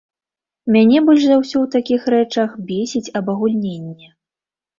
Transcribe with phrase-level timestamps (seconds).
[0.75, 4.07] Мяне больш за ўсё ў такіх рэчах бесіць абагульненне.